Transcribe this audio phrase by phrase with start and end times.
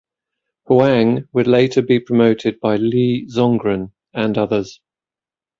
[0.65, 4.79] Huang would later be promoted by Li Zongren and others.